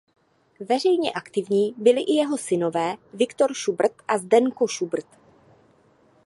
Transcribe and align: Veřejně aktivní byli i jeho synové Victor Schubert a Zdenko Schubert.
Veřejně 0.59 1.11
aktivní 1.11 1.73
byli 1.77 2.01
i 2.01 2.13
jeho 2.13 2.37
synové 2.37 2.95
Victor 3.13 3.53
Schubert 3.53 3.93
a 4.07 4.17
Zdenko 4.17 4.67
Schubert. 4.67 5.07